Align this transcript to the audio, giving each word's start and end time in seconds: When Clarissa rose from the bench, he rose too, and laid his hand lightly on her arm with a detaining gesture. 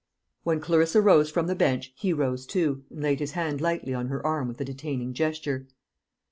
When 0.41 0.59
Clarissa 0.59 0.99
rose 0.99 1.29
from 1.29 1.45
the 1.45 1.53
bench, 1.53 1.93
he 1.95 2.11
rose 2.11 2.47
too, 2.47 2.83
and 2.89 3.03
laid 3.03 3.19
his 3.19 3.33
hand 3.33 3.61
lightly 3.61 3.93
on 3.93 4.07
her 4.07 4.25
arm 4.25 4.47
with 4.47 4.59
a 4.59 4.65
detaining 4.65 5.13
gesture. 5.13 5.67